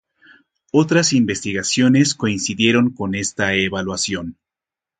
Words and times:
Otras 0.71 1.13
investigaciones 1.13 2.15
coincidieron 2.15 2.89
con 2.89 3.13
esta 3.13 3.53
evaluación. 3.53 4.35